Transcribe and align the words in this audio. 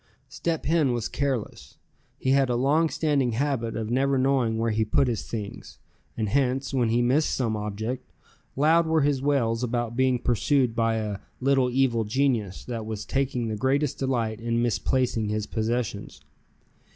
Step 0.27 0.65
Hen 0.65 0.93
was 0.93 1.07
careless. 1.07 1.77
He 2.17 2.31
had 2.31 2.49
a 2.49 2.55
long 2.55 2.89
standing 2.89 3.33
habit 3.33 3.75
of 3.75 3.91
never 3.91 4.17
knowing 4.17 4.57
where 4.57 4.71
he 4.71 4.83
put 4.83 5.07
his 5.07 5.27
things, 5.29 5.77
and 6.17 6.27
hence, 6.29 6.73
when 6.73 6.89
he 6.89 7.03
missed 7.03 7.29
some 7.29 7.55
object, 7.55 8.11
loud 8.55 8.87
were 8.87 9.01
his 9.01 9.21
wails 9.21 9.61
about 9.63 9.95
being 9.95 10.17
pursued 10.17 10.75
by 10.75 10.95
a 10.95 11.19
"little 11.39 11.69
evil 11.69 12.03
genius," 12.03 12.65
that 12.65 12.87
was 12.87 13.05
taking 13.05 13.47
the 13.47 13.55
greatest 13.55 13.99
delight 13.99 14.41
in 14.41 14.59
misplacing 14.63 15.29
his 15.29 15.45
possessions. 15.45 16.21